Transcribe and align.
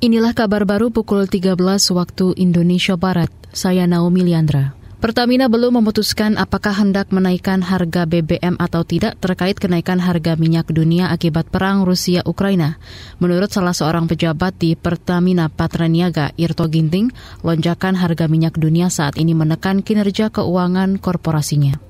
Inilah 0.00 0.32
kabar 0.32 0.64
baru 0.64 0.88
pukul 0.88 1.28
13 1.28 1.60
waktu 1.92 2.32
Indonesia 2.40 2.96
Barat. 2.96 3.28
Saya 3.52 3.84
Naomi 3.84 4.24
Liandra. 4.24 4.72
Pertamina 4.96 5.44
belum 5.52 5.76
memutuskan 5.76 6.40
apakah 6.40 6.72
hendak 6.72 7.12
menaikkan 7.12 7.60
harga 7.60 8.08
BBM 8.08 8.56
atau 8.56 8.80
tidak 8.80 9.20
terkait 9.20 9.60
kenaikan 9.60 10.00
harga 10.00 10.40
minyak 10.40 10.72
dunia 10.72 11.12
akibat 11.12 11.52
perang 11.52 11.84
Rusia-Ukraina. 11.84 12.80
Menurut 13.20 13.52
salah 13.52 13.76
seorang 13.76 14.08
pejabat 14.08 14.56
di 14.56 14.72
Pertamina 14.72 15.52
Patraniaga, 15.52 16.32
Irto 16.40 16.64
Ginting, 16.64 17.12
lonjakan 17.44 18.00
harga 18.00 18.24
minyak 18.24 18.56
dunia 18.56 18.88
saat 18.88 19.20
ini 19.20 19.36
menekan 19.36 19.84
kinerja 19.84 20.32
keuangan 20.32 20.96
korporasinya. 20.96 21.89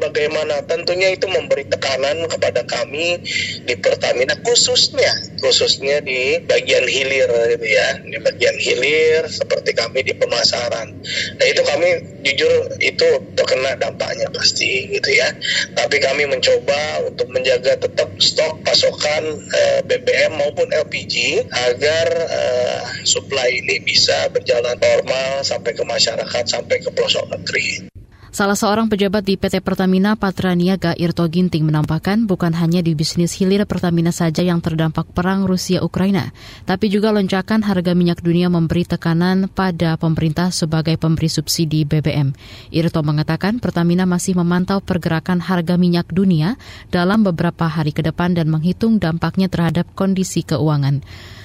Bagaimana? 0.00 0.64
Tentunya 0.64 1.12
itu 1.12 1.28
memberi 1.28 1.68
tekanan 1.68 2.24
kepada 2.24 2.64
kami 2.64 3.20
di 3.68 3.74
Pertamina 3.76 4.32
khususnya 4.40 5.12
khususnya 5.40 6.00
di 6.00 6.40
bagian 6.44 6.88
hilir 6.88 7.28
gitu 7.56 7.66
ya. 7.68 8.00
Di 8.00 8.18
bagian 8.18 8.56
hilir 8.56 9.28
seperti 9.28 9.76
kami 9.76 10.00
di 10.00 10.16
pemasaran. 10.16 10.88
Nah, 11.36 11.46
itu 11.46 11.62
kami 11.62 11.88
jujur 12.24 12.80
itu 12.80 13.08
terkena 13.36 13.76
dampaknya 13.76 14.32
pasti 14.32 14.88
gitu 14.88 15.10
ya. 15.12 15.28
Tapi 15.76 16.00
kami 16.00 16.24
mencoba 16.24 17.04
untuk 17.04 17.28
menjaga 17.28 17.76
tetap 17.76 18.08
stok 18.16 18.64
pasokan 18.64 19.24
eh, 19.36 19.80
BBM 19.84 20.40
maupun 20.40 20.72
LPG 20.72 21.44
agar 21.52 22.08
eh, 22.08 22.80
supply 23.04 23.52
ini 23.52 23.84
bisa 23.84 24.32
berjalan 24.32 24.80
normal 24.80 25.44
sampai 25.44 25.76
ke 25.76 25.84
masyarakat 25.84 26.44
sampai 26.48 26.80
ke 26.80 26.88
pelosok 26.92 27.28
negeri. 27.36 27.99
Salah 28.30 28.54
seorang 28.54 28.86
pejabat 28.86 29.26
di 29.26 29.34
PT 29.34 29.58
Pertamina 29.58 30.14
Patraniaga 30.14 30.94
Irto 30.94 31.26
Ginting 31.26 31.66
menampakkan 31.66 32.30
bukan 32.30 32.54
hanya 32.54 32.78
di 32.78 32.94
bisnis 32.94 33.34
hilir 33.34 33.66
Pertamina 33.66 34.14
saja 34.14 34.46
yang 34.46 34.62
terdampak 34.62 35.10
perang 35.10 35.50
Rusia-Ukraina, 35.50 36.30
tapi 36.62 36.86
juga 36.94 37.10
lonjakan 37.10 37.66
harga 37.66 37.90
minyak 37.90 38.22
dunia 38.22 38.46
memberi 38.46 38.86
tekanan 38.86 39.50
pada 39.50 39.98
pemerintah 39.98 40.54
sebagai 40.54 40.94
pemberi 40.94 41.26
subsidi 41.26 41.82
BBM. 41.82 42.30
Irto 42.70 43.02
mengatakan 43.02 43.58
Pertamina 43.58 44.06
masih 44.06 44.38
memantau 44.38 44.78
pergerakan 44.78 45.42
harga 45.42 45.74
minyak 45.74 46.06
dunia 46.14 46.54
dalam 46.94 47.26
beberapa 47.26 47.66
hari 47.66 47.90
ke 47.90 48.06
depan 48.06 48.38
dan 48.38 48.46
menghitung 48.46 49.02
dampaknya 49.02 49.50
terhadap 49.50 49.90
kondisi 49.98 50.46
keuangan. 50.46 51.02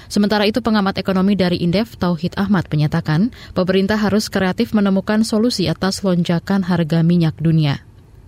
Sementara 0.07 0.45
itu 0.45 0.61
pengamat 0.61 1.01
ekonomi 1.01 1.33
dari 1.33 1.61
Indef 1.61 1.97
Tauhid 1.97 2.37
Ahmad 2.37 2.69
menyatakan 2.69 3.33
pemerintah 3.57 3.97
harus 3.97 4.29
kreatif 4.29 4.71
menemukan 4.71 5.25
solusi 5.25 5.65
atas 5.65 6.05
lonjakan 6.05 6.65
harga 6.65 7.01
minyak 7.01 7.37
dunia. 7.41 7.85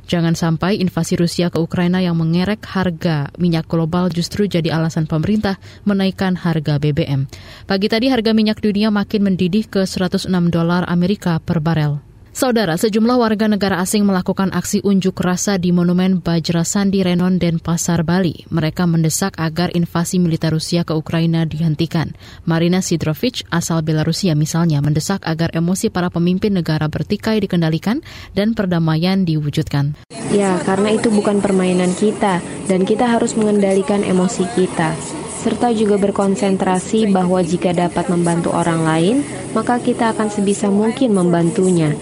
Jangan 0.08 0.40
sampai 0.40 0.80
invasi 0.80 1.20
Rusia 1.20 1.52
ke 1.52 1.60
Ukraina 1.60 2.00
yang 2.00 2.16
mengerek 2.16 2.64
harga 2.64 3.28
minyak 3.36 3.68
global 3.68 4.08
justru 4.08 4.48
jadi 4.48 4.72
alasan 4.72 5.04
pemerintah 5.04 5.60
menaikkan 5.84 6.40
harga 6.40 6.80
BBM. 6.80 7.28
Pagi 7.68 7.88
tadi 7.92 8.08
harga 8.08 8.32
minyak 8.32 8.64
dunia 8.64 8.88
makin 8.88 9.28
mendidih 9.28 9.68
ke 9.68 9.84
106 9.84 10.32
dolar 10.48 10.88
Amerika 10.88 11.44
per 11.44 11.60
barel. 11.60 12.07
Saudara, 12.38 12.78
sejumlah 12.78 13.18
warga 13.18 13.50
negara 13.50 13.82
asing 13.82 14.06
melakukan 14.06 14.54
aksi 14.54 14.86
unjuk 14.86 15.18
rasa 15.26 15.58
di 15.58 15.74
Monumen 15.74 16.22
Bajrasan 16.22 16.94
di 16.94 17.02
Renon 17.02 17.42
dan 17.42 17.58
Pasar 17.58 18.06
Bali. 18.06 18.46
Mereka 18.54 18.86
mendesak 18.86 19.34
agar 19.42 19.74
invasi 19.74 20.22
militer 20.22 20.54
Rusia 20.54 20.86
ke 20.86 20.94
Ukraina 20.94 21.50
dihentikan. 21.50 22.14
Marina 22.46 22.86
Sidrovic, 22.86 23.42
asal 23.50 23.82
Belarusia 23.82 24.38
misalnya, 24.38 24.86
mendesak 24.86 25.26
agar 25.26 25.50
emosi 25.58 25.90
para 25.90 26.14
pemimpin 26.14 26.54
negara 26.54 26.86
bertikai 26.86 27.42
dikendalikan 27.42 28.06
dan 28.38 28.54
perdamaian 28.54 29.26
diwujudkan. 29.26 29.98
Ya, 30.30 30.62
karena 30.62 30.94
itu 30.94 31.10
bukan 31.10 31.42
permainan 31.42 31.98
kita, 31.98 32.38
dan 32.70 32.86
kita 32.86 33.18
harus 33.18 33.34
mengendalikan 33.34 34.06
emosi 34.06 34.46
kita 34.54 34.94
serta 35.38 35.72
juga 35.72 35.96
berkonsentrasi 36.02 37.08
bahwa 37.14 37.40
jika 37.40 37.72
dapat 37.72 38.10
membantu 38.12 38.52
orang 38.52 38.84
lain, 38.84 39.16
maka 39.56 39.80
kita 39.80 40.12
akan 40.12 40.28
sebisa 40.28 40.68
mungkin 40.68 41.16
membantunya. 41.16 41.96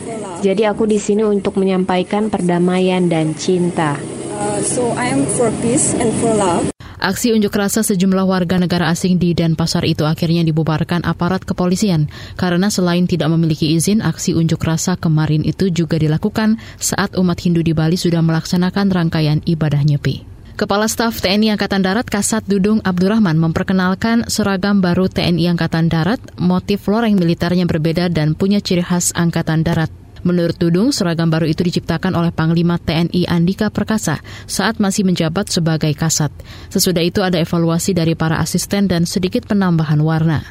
Jadi 0.46 0.62
aku 0.62 0.86
di 0.86 1.02
sini 1.02 1.26
untuk 1.26 1.58
menyampaikan 1.58 2.30
perdamaian 2.30 3.10
dan 3.10 3.34
cinta. 3.34 3.98
Uh, 4.30 4.61
so 4.61 4.94
I 4.94 5.10
am 5.10 5.26
for 5.33 5.50
peace 5.66 5.98
and 5.98 6.14
for 6.22 6.38
love. 6.38 6.70
Aksi 7.02 7.33
unjuk 7.33 7.50
rasa 7.58 7.82
sejumlah 7.82 8.30
warga 8.30 8.61
negara 8.61 8.94
asing 8.94 9.17
di 9.17 9.34
Denpasar 9.34 9.82
itu 9.89 10.05
akhirnya 10.05 10.45
dibubarkan 10.45 11.02
aparat 11.02 11.50
kepolisian 11.50 12.14
karena 12.38 12.70
selain 12.70 13.10
tidak 13.10 13.34
memiliki 13.34 13.73
izin, 13.73 14.05
aksi 14.05 14.38
unjuk 14.38 14.61
rasa 14.61 14.94
kemarin 15.02 15.42
itu 15.42 15.73
juga 15.73 15.98
dilakukan 15.98 16.61
saat 16.78 17.17
umat 17.17 17.42
Hindu 17.42 17.66
di 17.66 17.73
Bali 17.73 17.98
sudah 17.98 18.22
melaksanakan 18.22 18.94
rangkaian 18.94 19.42
ibadah 19.50 19.82
nyepi. 19.82 20.30
Kepala 20.61 20.86
Staf 20.86 21.26
TNI 21.26 21.58
Angkatan 21.58 21.82
Darat 21.82 22.05
Kasat 22.05 22.45
Dudung 22.45 22.86
Abdurrahman 22.86 23.42
memperkenalkan 23.42 24.30
seragam 24.30 24.78
baru 24.78 25.10
TNI 25.10 25.58
Angkatan 25.58 25.89
Darat, 25.89 26.22
motif 26.38 26.86
loreng 26.86 27.17
militernya 27.17 27.66
berbeda 27.66 28.14
dan 28.14 28.38
punya 28.38 28.61
ciri 28.61 28.86
khas 28.86 29.10
Angkatan 29.17 29.66
Darat. 29.66 30.05
Menurut 30.25 30.58
Dudung, 30.58 30.89
seragam 30.89 31.30
baru 31.30 31.45
itu 31.45 31.61
diciptakan 31.61 32.17
oleh 32.17 32.33
Panglima 32.33 32.81
TNI 32.81 33.30
Andika 33.30 33.69
Perkasa 33.69 34.25
saat 34.49 34.81
masih 34.81 35.05
menjabat 35.05 35.53
sebagai 35.53 35.93
kasat. 35.93 36.33
Sesudah 36.73 37.05
itu 37.05 37.21
ada 37.21 37.37
evaluasi 37.37 37.93
dari 37.93 38.17
para 38.17 38.41
asisten 38.41 38.89
dan 38.89 39.05
sedikit 39.05 39.45
penambahan 39.45 40.02
warna. 40.02 40.41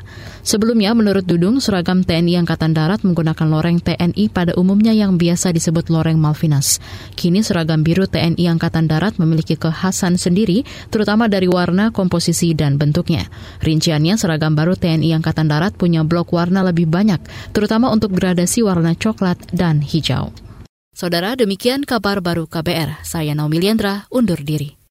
Sebelumnya, 0.44 0.92
menurut 0.92 1.24
Dudung, 1.24 1.56
seragam 1.56 2.04
TNI 2.04 2.44
Angkatan 2.44 2.76
Darat 2.76 3.00
menggunakan 3.00 3.48
loreng 3.48 3.80
TNI 3.80 4.28
pada 4.28 4.52
umumnya 4.60 4.92
yang 4.92 5.16
biasa 5.16 5.56
disebut 5.56 5.88
loreng 5.88 6.20
Malvinas. 6.20 6.84
Kini 7.16 7.40
seragam 7.40 7.80
biru 7.80 8.04
TNI 8.04 8.52
Angkatan 8.52 8.84
Darat 8.84 9.16
memiliki 9.16 9.56
kekhasan 9.56 10.20
sendiri, 10.20 10.68
terutama 10.92 11.32
dari 11.32 11.48
warna, 11.48 11.96
komposisi, 11.96 12.52
dan 12.52 12.76
bentuknya. 12.76 13.24
Rinciannya, 13.64 14.20
seragam 14.20 14.52
baru 14.52 14.76
TNI 14.76 15.16
Angkatan 15.16 15.48
Darat 15.48 15.80
punya 15.80 16.04
blok 16.04 16.36
warna 16.36 16.60
lebih 16.60 16.92
banyak, 16.92 17.24
terutama 17.56 17.88
untuk 17.88 18.12
gradasi 18.12 18.60
warna 18.60 18.92
coklat 18.92 19.40
dan 19.64 19.80
hijau. 19.80 20.28
Saudara, 20.92 21.32
demikian 21.32 21.88
kabar 21.88 22.20
baru 22.20 22.44
KBR. 22.44 23.00
Saya 23.00 23.32
Naomi 23.32 23.64
Liandra, 23.64 24.04
undur 24.12 24.44
diri. 24.44 24.83